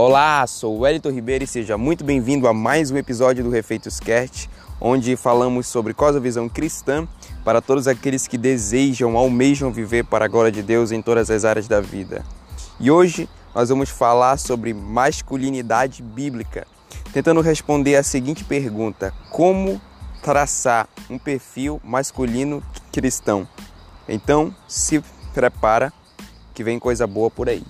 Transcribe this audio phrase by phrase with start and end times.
[0.00, 3.98] Olá, sou o Wellington Ribeiro e seja muito bem-vindo a mais um episódio do Refeitos
[3.98, 4.48] Cast,
[4.80, 7.04] onde falamos sobre cosmovisão cristã
[7.44, 11.44] para todos aqueles que desejam, almejam viver para a glória de Deus em todas as
[11.44, 12.24] áreas da vida.
[12.78, 16.64] E hoje nós vamos falar sobre masculinidade bíblica,
[17.12, 19.80] tentando responder a seguinte pergunta: como
[20.22, 23.48] traçar um perfil masculino cristão?
[24.08, 25.02] Então, se
[25.34, 25.92] prepara
[26.54, 27.64] que vem coisa boa por aí.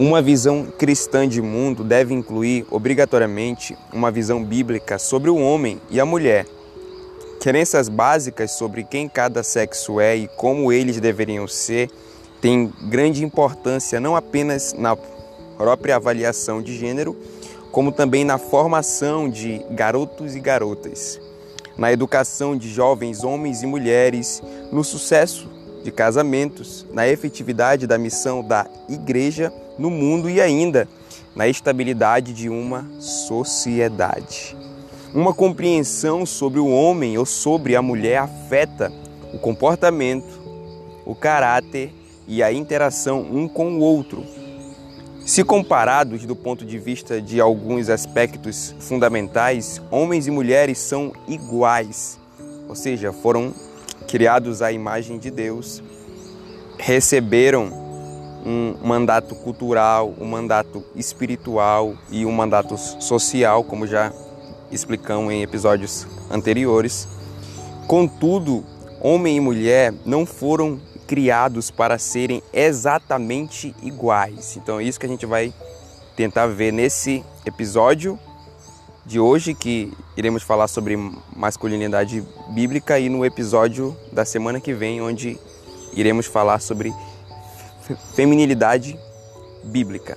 [0.00, 6.00] Uma visão cristã de mundo deve incluir obrigatoriamente uma visão bíblica sobre o homem e
[6.00, 6.46] a mulher.
[7.38, 11.90] Crenças básicas sobre quem cada sexo é e como eles deveriam ser
[12.40, 14.96] têm grande importância não apenas na
[15.58, 17.14] própria avaliação de gênero,
[17.70, 21.20] como também na formação de garotos e garotas,
[21.76, 25.46] na educação de jovens homens e mulheres, no sucesso
[25.84, 30.86] de casamentos, na efetividade da missão da igreja no mundo e ainda
[31.34, 34.54] na estabilidade de uma sociedade.
[35.14, 38.92] Uma compreensão sobre o homem ou sobre a mulher afeta
[39.32, 40.38] o comportamento,
[41.06, 41.94] o caráter
[42.28, 44.22] e a interação um com o outro.
[45.24, 52.18] Se comparados do ponto de vista de alguns aspectos fundamentais, homens e mulheres são iguais,
[52.68, 53.54] ou seja, foram
[54.06, 55.82] criados à imagem de Deus,
[56.78, 57.89] receberam
[58.44, 64.12] um mandato cultural, um mandato espiritual e um mandato social, como já
[64.70, 67.08] explicamos em episódios anteriores.
[67.86, 68.64] Contudo,
[69.00, 74.56] homem e mulher não foram criados para serem exatamente iguais.
[74.56, 75.52] Então é isso que a gente vai
[76.16, 78.18] tentar ver nesse episódio
[79.04, 80.96] de hoje, que iremos falar sobre
[81.34, 85.36] masculinidade bíblica, e no episódio da semana que vem, onde
[85.92, 86.94] iremos falar sobre
[87.96, 88.98] feminilidade
[89.64, 90.16] bíblica.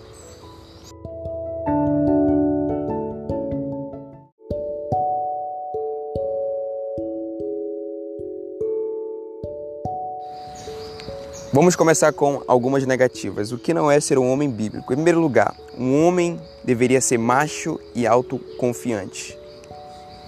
[11.54, 13.52] Vamos começar com algumas negativas.
[13.52, 14.92] O que não é ser um homem bíblico?
[14.92, 19.38] Em primeiro lugar, um homem deveria ser macho e autoconfiante.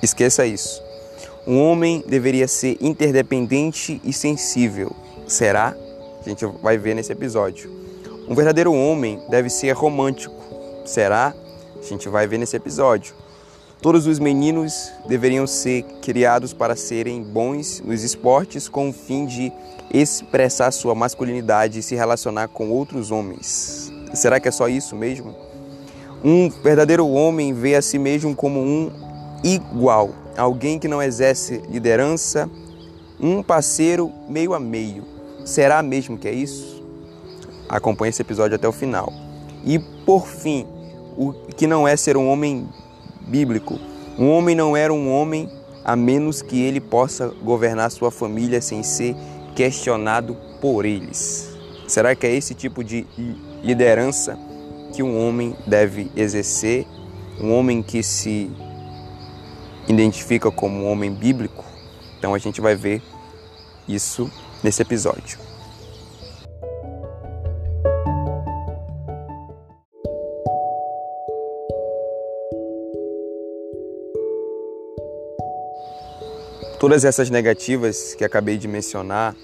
[0.03, 0.83] Esqueça isso.
[1.47, 4.95] Um homem deveria ser interdependente e sensível.
[5.27, 5.75] Será?
[6.25, 7.69] A gente vai ver nesse episódio.
[8.27, 10.35] Um verdadeiro homem deve ser romântico.
[10.83, 11.35] Será?
[11.77, 13.13] A gente vai ver nesse episódio.
[13.79, 19.51] Todos os meninos deveriam ser criados para serem bons nos esportes com o fim de
[19.93, 23.91] expressar sua masculinidade e se relacionar com outros homens.
[24.15, 25.35] Será que é só isso mesmo?
[26.23, 28.91] Um verdadeiro homem vê a si mesmo como um
[29.43, 32.49] igual, alguém que não exerce liderança,
[33.19, 35.14] um parceiro meio a meio.
[35.45, 36.83] Será mesmo que é isso?
[37.69, 39.13] Acompanhe esse episódio até o final.
[39.63, 40.65] E por fim,
[41.15, 42.67] o que não é ser um homem
[43.21, 43.79] bíblico.
[44.17, 45.47] Um homem não era um homem
[45.83, 49.15] a menos que ele possa governar sua família sem ser
[49.55, 51.55] questionado por eles.
[51.87, 53.05] Será que é esse tipo de
[53.63, 54.37] liderança
[54.93, 56.87] que um homem deve exercer?
[57.39, 58.49] Um homem que se
[59.87, 61.63] identifica como um homem bíblico?
[62.17, 63.03] Então a gente vai ver
[63.87, 64.31] isso
[64.65, 65.37] nesse episódio.
[76.79, 79.35] Todas essas negativas que acabei de mencionar,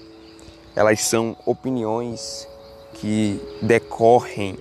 [0.74, 2.48] elas são opiniões
[2.94, 4.58] que decorrem,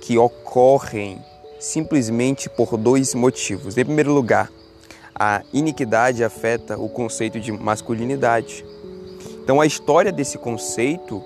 [0.00, 1.24] que ocorrem
[1.60, 3.78] simplesmente por dois motivos.
[3.78, 4.50] Em primeiro lugar,
[5.14, 8.64] a iniquidade afeta o conceito de masculinidade.
[9.42, 11.22] Então, a história desse conceito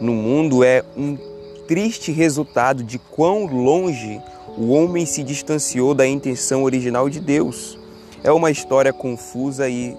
[0.00, 1.18] no mundo é um
[1.66, 4.20] triste resultado de quão longe
[4.56, 7.76] o homem se distanciou da intenção original de Deus.
[8.22, 9.96] É uma história confusa e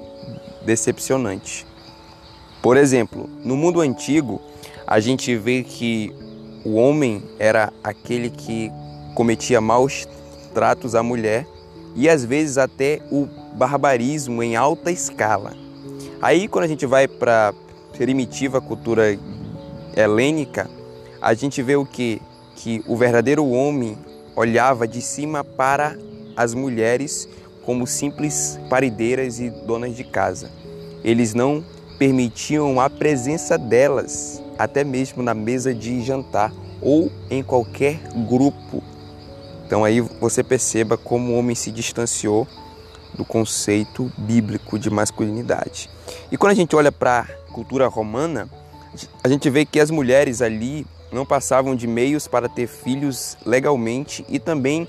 [0.66, 1.68] decepcionante.
[2.62, 4.42] Por exemplo, no mundo antigo,
[4.86, 6.14] a gente vê que
[6.66, 8.72] o homem era aquele que
[9.14, 10.08] cometia maus
[10.54, 11.46] tratos à mulher
[11.96, 15.54] e às vezes até o barbarismo em alta escala.
[16.22, 17.54] Aí, quando a gente vai para
[17.98, 19.18] primitiva cultura
[19.96, 20.70] helênica,
[21.22, 22.22] a gente vê o que?
[22.56, 23.98] Que o verdadeiro homem
[24.36, 25.98] olhava de cima para
[26.36, 27.28] as mulheres
[27.66, 30.50] como simples parideiras e donas de casa.
[31.04, 31.64] Eles não
[31.98, 38.84] permitiam a presença delas, até mesmo na mesa de jantar ou em qualquer grupo.
[39.66, 42.48] Então aí você perceba como o homem se distanciou
[43.16, 45.90] do conceito bíblico de masculinidade.
[46.32, 47.28] E quando a gente olha para
[47.58, 48.48] cultura romana,
[49.24, 54.24] a gente vê que as mulheres ali não passavam de meios para ter filhos legalmente
[54.30, 54.88] e também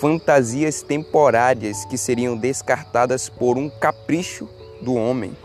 [0.00, 4.48] fantasias temporárias que seriam descartadas por um capricho
[4.82, 5.36] do homem.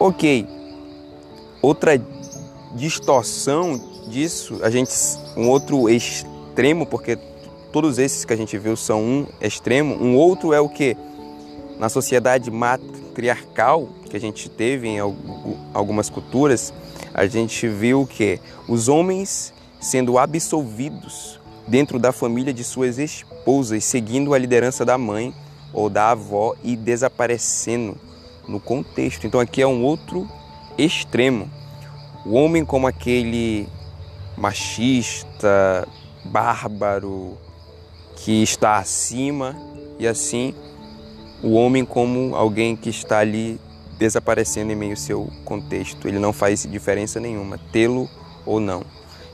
[0.00, 0.48] Ok,
[1.60, 2.00] outra
[2.74, 3.78] distorção
[4.08, 4.90] disso, a gente
[5.36, 7.18] um outro extremo, porque
[7.70, 10.96] todos esses que a gente viu são um extremo, um outro é o que
[11.78, 14.98] na sociedade matriarcal que a gente teve em
[15.74, 16.72] algumas culturas,
[17.12, 24.32] a gente viu que os homens sendo absolvidos dentro da família de suas esposas, seguindo
[24.34, 25.34] a liderança da mãe
[25.72, 27.96] ou da avó e desaparecendo
[28.48, 29.26] no contexto.
[29.26, 30.28] Então aqui é um outro
[30.78, 31.50] extremo.
[32.24, 33.68] O homem como aquele
[34.36, 35.86] machista,
[36.24, 37.36] bárbaro,
[38.16, 39.56] que está acima
[39.98, 40.54] e assim
[41.42, 43.60] o homem como alguém que está ali
[43.98, 46.08] desaparecendo em meio ao seu contexto.
[46.08, 48.08] Ele não faz diferença nenhuma, tê-lo
[48.44, 48.82] ou não.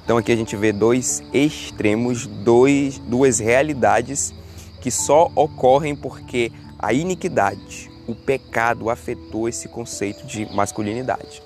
[0.05, 4.35] Então aqui a gente vê dois extremos, dois, duas realidades
[4.81, 11.41] que só ocorrem porque a iniquidade, o pecado afetou esse conceito de masculinidade.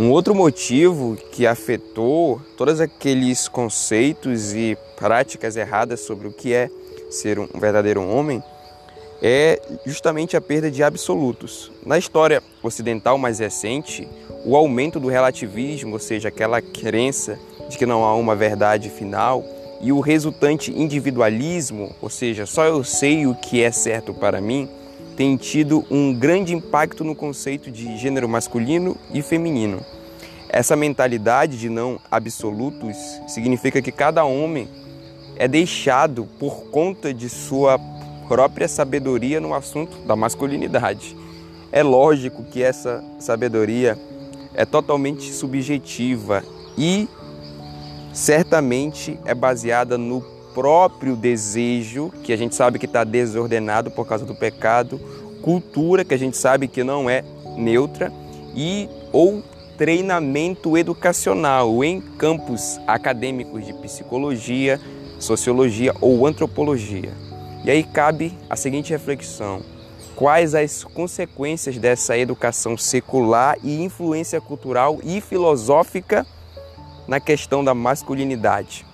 [0.00, 6.70] Um outro motivo que afetou todos aqueles conceitos e práticas erradas sobre o que é
[7.10, 8.42] ser um verdadeiro homem
[9.20, 11.70] é justamente a perda de absolutos.
[11.84, 14.08] Na história ocidental mais recente,
[14.42, 17.38] o aumento do relativismo, ou seja, aquela crença
[17.68, 19.44] de que não há uma verdade final,
[19.82, 24.66] e o resultante individualismo, ou seja, só eu sei o que é certo para mim,
[25.20, 29.84] tem tido um grande impacto no conceito de gênero masculino e feminino.
[30.48, 32.96] Essa mentalidade de não absolutos
[33.28, 34.66] significa que cada homem
[35.36, 37.78] é deixado por conta de sua
[38.28, 41.14] própria sabedoria no assunto da masculinidade.
[41.70, 43.98] É lógico que essa sabedoria
[44.54, 46.42] é totalmente subjetiva
[46.78, 47.06] e
[48.14, 50.22] certamente é baseada no
[50.54, 55.00] próprio desejo, que a gente sabe que está desordenado por causa do pecado,
[55.42, 57.24] cultura, que a gente sabe que não é
[57.56, 58.12] neutra,
[58.54, 59.42] e ou
[59.76, 64.78] treinamento educacional em campos acadêmicos de psicologia,
[65.18, 67.12] sociologia ou antropologia.
[67.64, 69.62] E aí cabe a seguinte reflexão:
[70.16, 76.26] quais as consequências dessa educação secular e influência cultural e filosófica
[77.06, 78.89] na questão da masculinidade?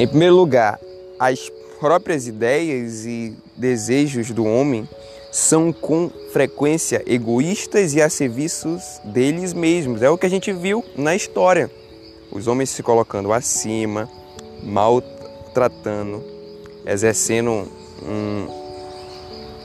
[0.00, 0.80] Em primeiro lugar,
[1.18, 4.88] as próprias ideias e desejos do homem
[5.30, 10.00] são com frequência egoístas e a serviço deles mesmos.
[10.00, 11.70] É o que a gente viu na história.
[12.32, 14.08] Os homens se colocando acima,
[14.62, 16.24] maltratando,
[16.86, 17.68] exercendo
[18.02, 18.46] um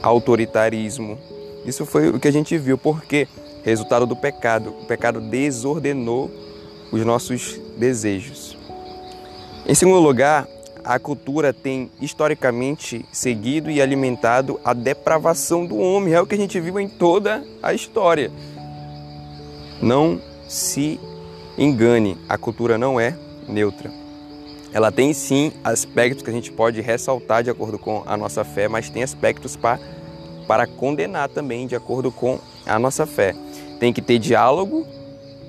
[0.01, 1.17] autoritarismo.
[1.65, 3.25] Isso foi o que a gente viu, porque
[3.63, 4.71] resultado do pecado.
[4.81, 6.29] O pecado desordenou
[6.91, 8.44] os nossos desejos.
[9.67, 10.47] Em segundo lugar,
[10.83, 16.13] a cultura tem historicamente seguido e alimentado a depravação do homem.
[16.13, 18.31] É o que a gente viu em toda a história.
[19.81, 20.99] Não se
[21.57, 23.17] engane, a cultura não é
[23.47, 23.91] neutra.
[24.71, 28.67] Ela tem sim aspectos que a gente pode ressaltar de acordo com a nossa fé,
[28.67, 29.79] mas tem aspectos para,
[30.47, 33.33] para condenar também de acordo com a nossa fé.
[33.79, 34.85] Tem que ter diálogo,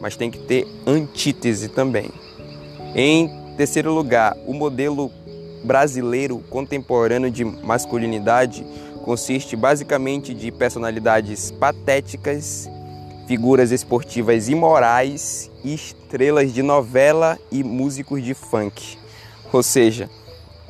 [0.00, 2.08] mas tem que ter antítese também.
[2.94, 5.10] Em terceiro lugar, o modelo
[5.64, 8.64] brasileiro contemporâneo de masculinidade
[9.02, 12.68] consiste basicamente de personalidades patéticas,
[13.26, 18.98] figuras esportivas imorais, estrelas de novela e músicos de funk.
[19.52, 20.10] Ou seja,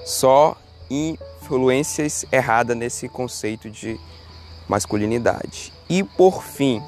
[0.05, 0.57] só
[0.89, 3.99] influências erradas nesse conceito de
[4.69, 5.73] masculinidade.
[5.89, 6.83] E por fim,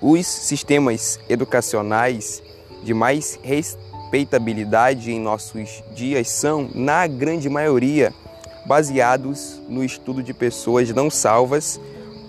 [0.00, 2.42] os sistemas educacionais
[2.82, 3.38] de mais
[4.12, 8.12] respeitabilidade em nossos dias são, na grande maioria,
[8.66, 11.80] baseados no estudo de pessoas não salvas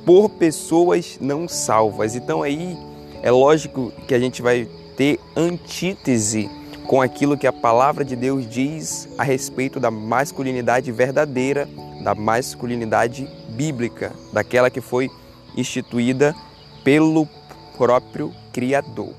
[0.05, 2.15] por pessoas não salvas.
[2.15, 2.77] Então aí
[3.21, 6.49] é lógico que a gente vai ter antítese
[6.87, 11.67] com aquilo que a palavra de Deus diz a respeito da masculinidade verdadeira,
[12.01, 15.09] da masculinidade bíblica, daquela que foi
[15.57, 16.33] instituída
[16.81, 17.27] pelo
[17.77, 19.13] próprio Criador.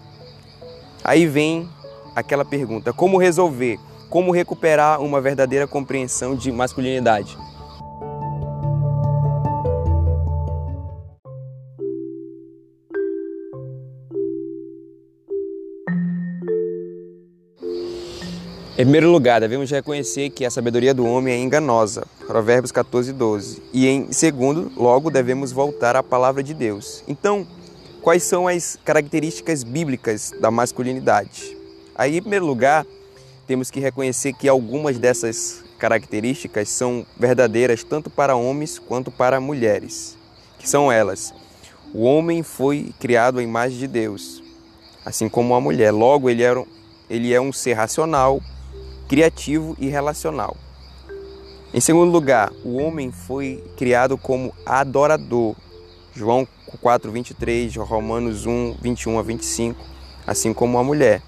[1.03, 1.69] Aí vem
[2.15, 3.79] aquela pergunta: como resolver?
[4.15, 7.37] como recuperar uma verdadeira compreensão de masculinidade.
[18.77, 23.63] Em primeiro lugar, devemos reconhecer que a sabedoria do homem é enganosa, Provérbios 14, 12.
[23.73, 27.03] E em segundo, logo devemos voltar à palavra de Deus.
[27.09, 27.45] Então,
[28.01, 31.54] quais são as características bíblicas da masculinidade?
[31.95, 32.87] Aí, em primeiro lugar,
[33.47, 40.17] temos que reconhecer que algumas dessas características são verdadeiras tanto para homens quanto para mulheres,
[40.59, 41.33] que são elas:
[41.93, 44.43] o homem foi criado à imagem de Deus,
[45.05, 45.93] assim como a mulher.
[45.93, 46.65] Logo, ele, era,
[47.09, 48.41] ele é um ser racional,
[49.09, 50.57] criativo e relacional.
[51.73, 55.55] Em segundo lugar, o homem foi criado como adorador.
[56.15, 56.47] João
[56.81, 59.81] 4, 23, Romanos 1, 21 a 25,
[60.27, 61.21] assim como a mulher.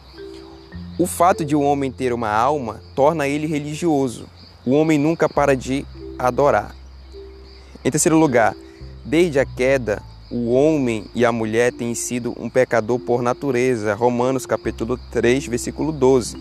[0.99, 4.27] O fato de o um homem ter uma alma torna ele religioso.
[4.65, 5.85] O homem nunca para de
[6.19, 6.75] adorar.
[7.85, 8.57] Em terceiro lugar,
[9.05, 13.95] desde a queda, o homem e a mulher têm sido um pecador por natureza.
[13.95, 16.37] Romanos capítulo 3, versículo 12.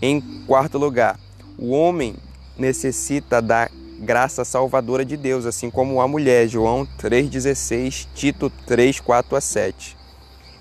[0.00, 1.18] Em quarto lugar,
[1.58, 2.14] o homem
[2.56, 9.36] necessita da graça salvadora de Deus, assim como a mulher, João 3,16, Tito 3, 4
[9.36, 9.96] a 7.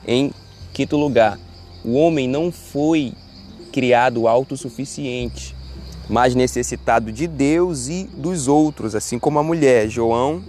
[0.08, 0.34] Em
[0.74, 1.38] quinto lugar,
[1.84, 3.14] o homem não foi
[3.72, 5.56] criado autossuficiente,
[6.10, 10.44] mas necessitado de Deus e dos outros, assim como a mulher, João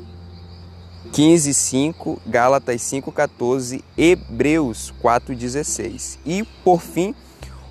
[1.13, 6.19] 15, 5, Gálatas 5, 14, Hebreus 4, 16.
[6.27, 7.15] E, por fim,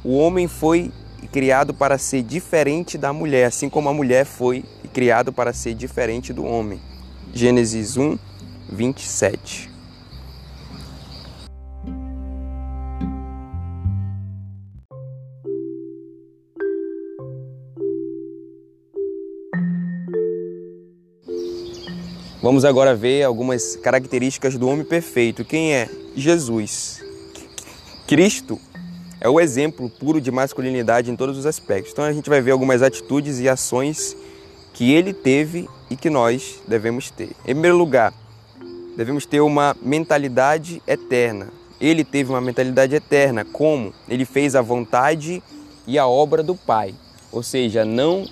[0.01, 0.91] o homem foi
[1.29, 6.31] criado para ser diferente da mulher, assim como a mulher foi criado para ser diferente
[6.31, 6.79] do homem.
[7.33, 8.17] Gênesis 1,
[8.71, 9.72] 27.
[22.43, 25.45] Vamos agora ver algumas características do homem perfeito.
[25.45, 25.89] Quem é?
[26.13, 27.01] Jesus.
[28.05, 28.59] Cristo
[29.21, 31.93] é o exemplo puro de masculinidade em todos os aspectos.
[31.93, 34.17] Então a gente vai ver algumas atitudes e ações
[34.73, 37.29] que ele teve e que nós devemos ter.
[37.43, 38.13] Em primeiro lugar,
[38.97, 41.47] devemos ter uma mentalidade eterna.
[41.79, 45.41] Ele teve uma mentalidade eterna, como ele fez a vontade
[45.87, 46.93] e a obra do Pai,
[47.31, 48.29] ou seja, não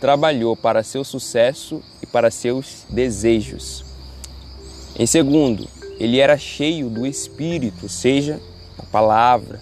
[0.00, 3.84] trabalhou para seu sucesso para seus desejos.
[4.98, 5.66] Em segundo,
[5.98, 8.40] ele era cheio do Espírito, seja
[8.78, 9.60] a palavra,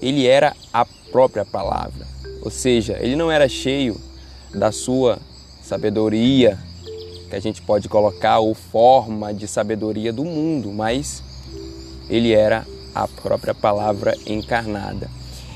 [0.00, 2.06] ele era a própria palavra.
[2.42, 4.00] Ou seja, ele não era cheio
[4.52, 5.18] da sua
[5.62, 6.58] sabedoria,
[7.30, 11.22] que a gente pode colocar, ou forma de sabedoria do mundo, mas
[12.10, 15.08] ele era a própria palavra encarnada.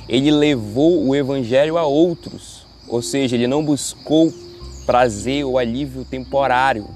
[0.09, 4.33] Ele levou o evangelho a outros, ou seja, ele não buscou
[4.87, 6.89] prazer ou alívio temporário.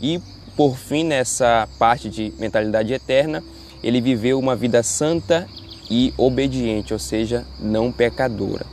[0.00, 0.20] E
[0.56, 3.42] por fim, nessa parte de mentalidade eterna,
[3.82, 5.46] ele viveu uma vida santa
[5.90, 8.64] e obediente, ou seja, não pecadora.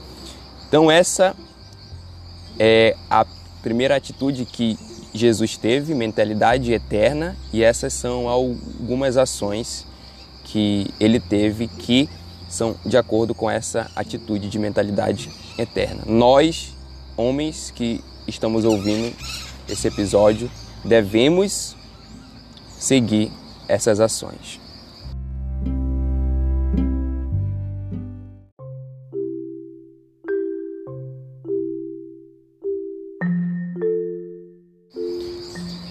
[0.67, 1.35] Então, essa
[2.59, 3.25] é a
[3.61, 4.77] primeira atitude que
[5.13, 9.87] Jesus teve, mentalidade eterna, e essas são algumas ações
[10.43, 12.09] que ele teve que
[12.47, 16.03] são de acordo com essa atitude de mentalidade eterna.
[16.05, 16.75] Nós,
[17.15, 19.15] homens que estamos ouvindo
[19.69, 20.49] esse episódio,
[20.83, 21.75] devemos
[22.77, 23.31] seguir
[23.67, 24.59] essas ações.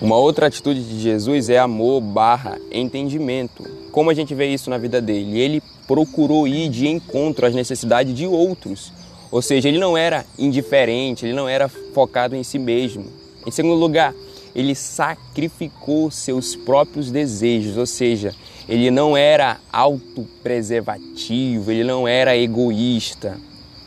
[0.06, 3.64] Uma outra atitude de Jesus é amor barra entendimento.
[3.90, 5.40] Como a gente vê isso na vida dele?
[5.40, 8.92] Ele procurou ir de encontro às necessidades de outros.
[9.30, 13.06] Ou seja, ele não era indiferente, ele não era focado em si mesmo.
[13.46, 14.14] Em segundo lugar,
[14.54, 18.34] ele sacrificou seus próprios desejos, ou seja,
[18.68, 23.38] ele não era autopreservativo, ele não era egoísta.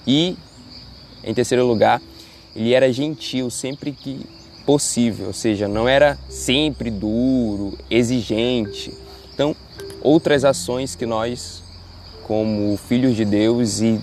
[0.05, 0.38] E,
[1.24, 2.01] em terceiro lugar,
[2.55, 4.25] ele era gentil sempre que
[4.65, 8.93] possível, ou seja, não era sempre duro, exigente.
[9.34, 9.55] Então,
[10.01, 11.63] outras ações que nós,
[12.24, 14.00] como filhos de Deus e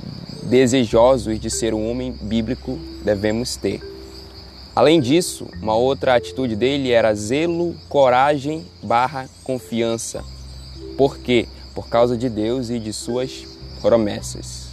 [0.49, 3.81] desejosos de ser um homem bíblico, devemos ter.
[4.75, 10.25] Além disso, uma outra atitude dele era zelo, coragem barra confiança.
[10.97, 11.47] Por quê?
[11.75, 13.47] Por causa de Deus e de suas
[13.81, 14.69] promessas.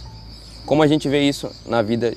[0.66, 2.14] Como a gente vê isso na vida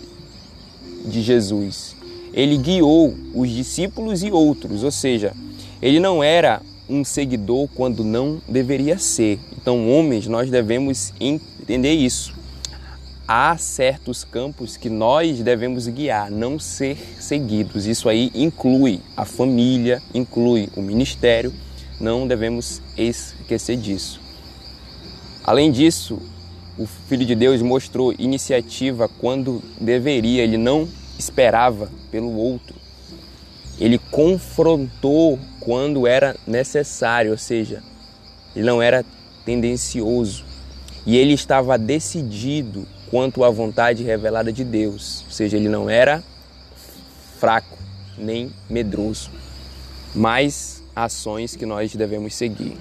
[1.06, 1.98] de Jesus?
[2.38, 5.34] ele guiou os discípulos e outros, ou seja,
[5.82, 9.40] ele não era um seguidor quando não deveria ser.
[9.60, 12.37] Então, homens, nós devemos entender isso.
[13.28, 17.86] Há certos campos que nós devemos guiar, não ser seguidos.
[17.86, 21.54] Isso aí inclui a família, inclui o ministério,
[22.00, 24.22] não devemos esquecer disso.
[25.44, 26.22] Além disso,
[26.78, 30.88] o Filho de Deus mostrou iniciativa quando deveria, ele não
[31.20, 32.76] esperava pelo outro.
[33.80, 37.84] Ele confrontou quando era necessário, ou seja,
[38.56, 39.06] ele não era
[39.46, 40.46] tendencioso.
[41.06, 46.24] E ele estava decidido quanto à vontade revelada de Deus, ou seja, ele não era
[47.40, 47.78] fraco
[48.18, 49.30] nem medroso,
[50.16, 52.78] mas ações que nós devemos seguir.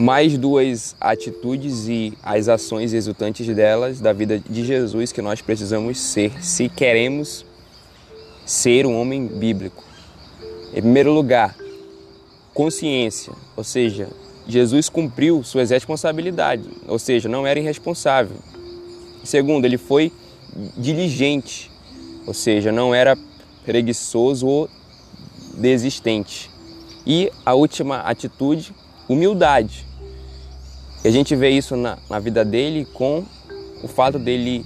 [0.00, 5.98] mais duas atitudes e as ações resultantes delas da vida de Jesus que nós precisamos
[5.98, 7.44] ser se queremos
[8.44, 9.84] ser um homem bíblico.
[10.72, 11.56] Em primeiro lugar,
[12.54, 14.08] consciência, ou seja,
[14.46, 18.36] Jesus cumpriu suas responsabilidades, ou seja, não era irresponsável.
[19.22, 20.12] Segundo, ele foi
[20.76, 21.70] diligente,
[22.26, 23.16] ou seja, não era
[23.64, 24.68] preguiçoso ou
[25.54, 26.50] desistente.
[27.06, 28.74] E a última atitude,
[29.08, 29.86] humildade.
[31.04, 33.24] E a gente vê isso na, na vida dele com
[33.82, 34.64] o fato dele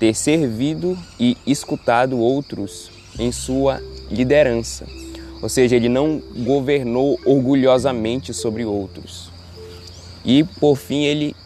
[0.00, 3.80] ter servido e escutado outros em sua
[4.10, 4.86] liderança.
[5.42, 9.30] Ou seja, ele não governou orgulhosamente sobre outros.
[10.24, 11.36] E por fim, ele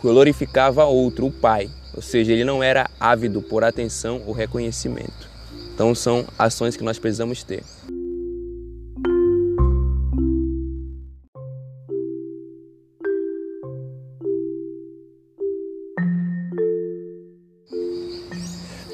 [0.00, 1.68] glorificava outro, o Pai.
[1.94, 5.28] Ou seja, ele não era ávido por atenção ou reconhecimento.
[5.74, 7.64] Então, são ações que nós precisamos ter.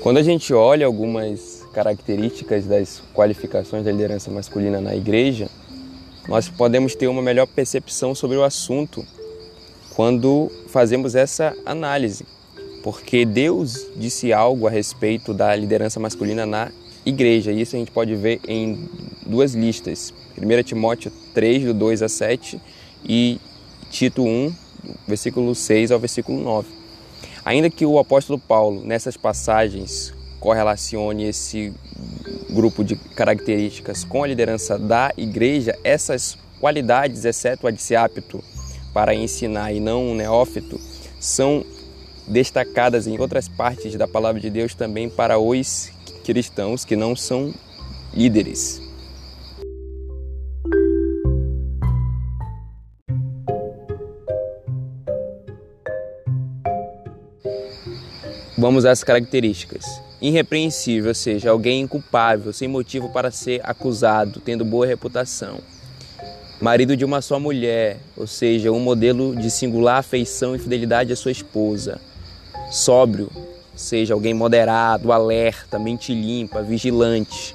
[0.06, 5.48] Quando a gente olha algumas características das qualificações da liderança masculina na igreja,
[6.28, 9.04] nós podemos ter uma melhor percepção sobre o assunto
[9.96, 12.24] quando fazemos essa análise.
[12.84, 16.70] Porque Deus disse algo a respeito da liderança masculina na
[17.04, 18.88] igreja, e isso a gente pode ver em
[19.26, 20.14] duas listas.
[20.40, 22.60] 1 Timóteo 3, do 2 a 7,
[23.04, 23.40] e
[23.90, 24.54] Tito 1,
[25.08, 26.75] versículo 6 ao versículo 9.
[27.46, 31.72] Ainda que o apóstolo Paulo, nessas passagens, correlacione esse
[32.50, 38.42] grupo de características com a liderança da igreja, essas qualidades, exceto a de ser apto
[38.92, 40.80] para ensinar e não um neófito,
[41.20, 41.64] são
[42.26, 45.92] destacadas em outras partes da palavra de Deus também para os
[46.24, 47.54] cristãos que não são
[48.12, 48.85] líderes.
[58.58, 59.84] Vamos às características.
[60.20, 65.58] Irrepreensível, ou seja, alguém inculpável, sem motivo para ser acusado, tendo boa reputação.
[66.58, 71.16] Marido de uma só mulher, ou seja, um modelo de singular afeição e fidelidade à
[71.16, 72.00] sua esposa.
[72.70, 77.54] Sóbrio, ou seja, alguém moderado, alerta, mente limpa, vigilante.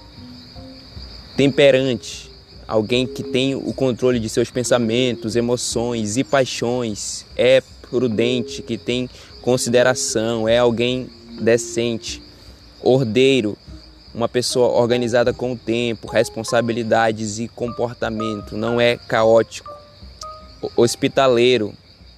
[1.36, 2.30] Temperante,
[2.68, 7.26] alguém que tem o controle de seus pensamentos, emoções e paixões.
[7.36, 9.10] É prudente, que tem
[9.42, 12.22] consideração, é alguém decente,
[12.82, 13.58] ordeiro,
[14.14, 19.72] uma pessoa organizada com o tempo, responsabilidades e comportamento, não é caótico,
[20.76, 21.74] hospitaleiro,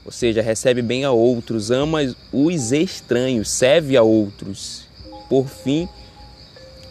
[0.05, 1.99] ou seja, recebe bem a outros, ama
[2.31, 4.85] os estranhos, serve a outros.
[5.29, 5.87] Por fim,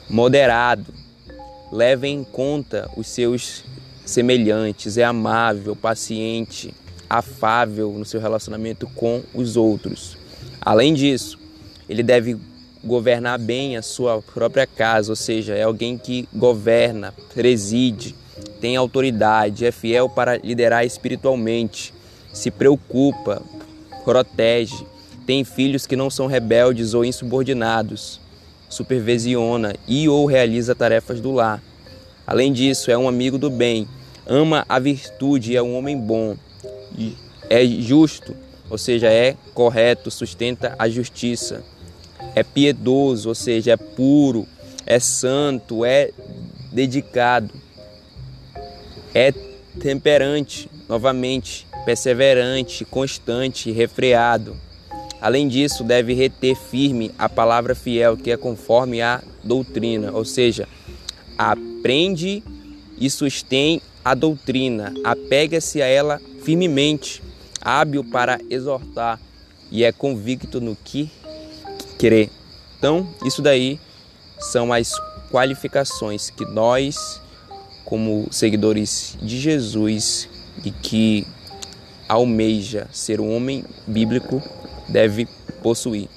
[0.08, 0.94] moderado,
[1.70, 3.64] leva em conta os seus
[4.04, 6.74] semelhantes, é amável, paciente,
[7.08, 10.16] afável no seu relacionamento com os outros.
[10.64, 11.38] Além disso,
[11.88, 12.38] ele deve
[12.84, 18.14] governar bem a sua própria casa, ou seja, é alguém que governa, preside,
[18.60, 21.92] tem autoridade, é fiel para liderar espiritualmente,
[22.32, 23.42] se preocupa,
[24.04, 24.86] protege,
[25.26, 28.20] tem filhos que não são rebeldes ou insubordinados,
[28.68, 31.62] supervisiona e ou realiza tarefas do lar.
[32.26, 33.86] Além disso, é um amigo do bem,
[34.26, 36.36] ama a virtude e é um homem bom,
[37.50, 38.34] é justo,
[38.72, 41.62] ou seja, é correto, sustenta a justiça.
[42.34, 44.48] É piedoso, ou seja, é puro,
[44.86, 46.10] é santo, é
[46.72, 47.52] dedicado.
[49.14, 49.30] É
[49.78, 54.56] temperante, novamente, perseverante, constante, refreado.
[55.20, 60.66] Além disso, deve reter firme a palavra fiel, que é conforme a doutrina, ou seja,
[61.36, 62.42] aprende
[62.98, 67.21] e sustém a doutrina, apega-se a ela firmemente
[67.62, 69.18] hábil para exortar
[69.70, 71.10] e é convicto no que
[71.98, 72.28] crê.
[72.78, 73.80] Então, isso daí
[74.38, 74.92] são as
[75.30, 77.20] qualificações que nós,
[77.84, 80.28] como seguidores de Jesus
[80.64, 81.26] e que
[82.08, 84.42] almeja ser um homem bíblico,
[84.88, 85.26] deve
[85.62, 86.08] possuir.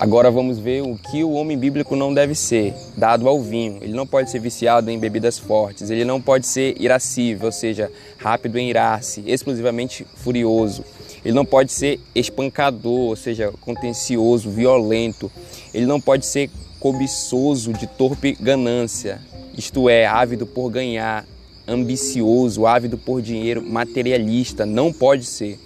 [0.00, 3.80] Agora vamos ver o que o homem bíblico não deve ser, dado ao vinho.
[3.82, 7.92] Ele não pode ser viciado em bebidas fortes, ele não pode ser irascível, ou seja,
[8.16, 10.82] rápido em irar-se, exclusivamente furioso.
[11.22, 15.30] Ele não pode ser espancador, ou seja, contencioso, violento.
[15.74, 19.20] Ele não pode ser cobiçoso de torpe ganância,
[19.54, 21.26] isto é, ávido por ganhar,
[21.68, 24.64] ambicioso, ávido por dinheiro, materialista.
[24.64, 25.60] Não pode ser.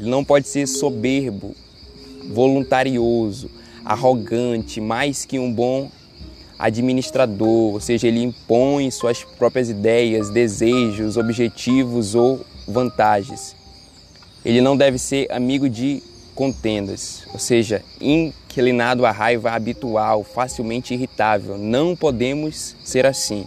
[0.00, 1.54] Ele não pode ser soberbo,
[2.30, 3.50] voluntarioso
[3.86, 5.88] arrogante, mais que um bom
[6.58, 13.54] administrador, ou seja, ele impõe suas próprias ideias, desejos, objetivos ou vantagens.
[14.44, 16.02] Ele não deve ser amigo de
[16.34, 21.56] contendas, ou seja, inclinado à raiva habitual, facilmente irritável.
[21.56, 23.46] Não podemos ser assim.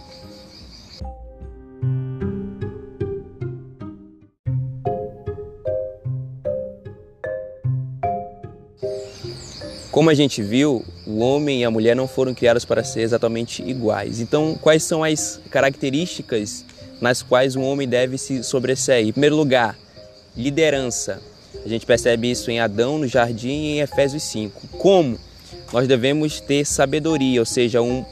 [10.00, 13.62] Como a gente viu, o homem e a mulher não foram criados para ser exatamente
[13.62, 14.18] iguais.
[14.18, 16.64] Então, quais são as características
[17.02, 19.06] nas quais um homem deve se sobressair?
[19.08, 19.78] Em primeiro lugar,
[20.34, 21.20] liderança.
[21.62, 24.68] A gente percebe isso em Adão, no jardim e em Efésios 5.
[24.78, 25.18] Como?
[25.70, 28.02] Nós devemos ter sabedoria, ou seja, um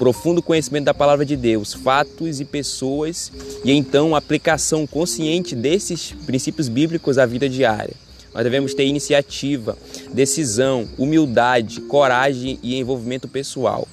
[0.00, 3.30] profundo conhecimento da palavra de Deus, fatos e pessoas,
[3.64, 7.94] e então aplicação consciente desses princípios bíblicos à vida diária.
[8.36, 9.78] Nós devemos ter iniciativa,
[10.12, 13.88] decisão, humildade, coragem e envolvimento pessoal.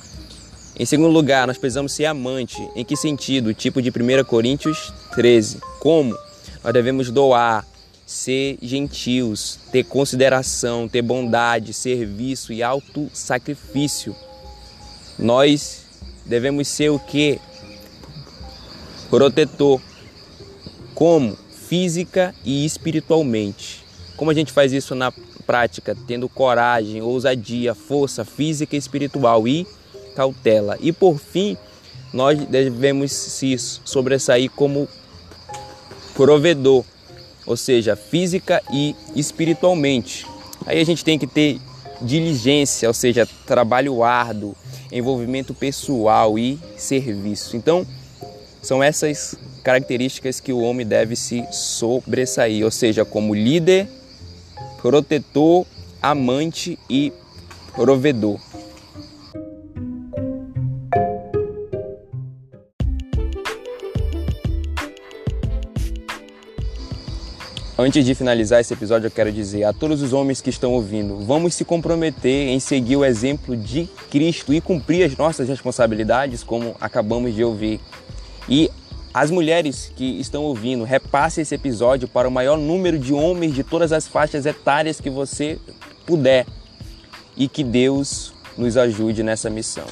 [0.78, 2.58] Em segundo lugar, nós precisamos ser amante.
[2.76, 3.54] Em que sentido?
[3.54, 5.60] Tipo de 1 Coríntios 13.
[5.80, 6.14] Como?
[6.62, 7.66] Nós devemos doar,
[8.06, 14.14] ser gentios, ter consideração, ter bondade, serviço e auto sacrifício.
[15.18, 15.86] Nós
[16.26, 17.40] devemos ser o que?
[19.10, 19.80] Protetor.
[20.94, 21.38] Como?
[21.70, 23.83] Física e espiritualmente.
[24.24, 25.12] Como a gente faz isso na
[25.46, 25.98] prática?
[26.08, 29.68] Tendo coragem, ousadia, força física e espiritual e
[30.16, 30.78] cautela.
[30.80, 31.58] E por fim,
[32.14, 34.88] nós devemos se sobressair como
[36.14, 36.86] provedor,
[37.46, 40.26] ou seja, física e espiritualmente.
[40.66, 41.60] Aí a gente tem que ter
[42.02, 44.56] diligência, ou seja, trabalho árduo,
[44.90, 47.58] envolvimento pessoal e serviço.
[47.58, 47.86] Então,
[48.62, 53.90] são essas características que o homem deve se sobressair, ou seja, como líder
[54.84, 55.66] protetor,
[56.02, 57.14] amante e
[57.74, 58.38] provedor.
[67.80, 71.18] Antes de finalizar esse episódio, eu quero dizer a todos os homens que estão ouvindo:
[71.26, 76.76] vamos se comprometer em seguir o exemplo de Cristo e cumprir as nossas responsabilidades, como
[76.80, 77.80] acabamos de ouvir.
[78.50, 78.70] E
[79.14, 83.64] as mulheres que estão ouvindo, repasse esse episódio para o maior número de homens de
[83.64, 85.60] todas as faixas etárias que você
[86.06, 86.48] puder
[87.38, 89.86] e que Deus nos ajude nessa missão.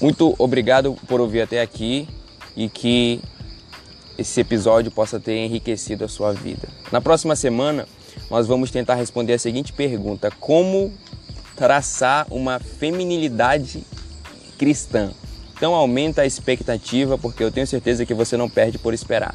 [0.00, 2.08] Muito obrigado por ouvir até aqui
[2.56, 3.20] e que
[4.18, 6.68] esse episódio possa ter enriquecido a sua vida.
[6.90, 7.86] Na próxima semana,
[8.30, 10.92] nós vamos tentar responder a seguinte pergunta: Como
[11.56, 13.84] traçar uma feminilidade
[14.58, 15.12] cristã?
[15.62, 19.32] Então aumenta a expectativa porque eu tenho certeza que você não perde por esperar.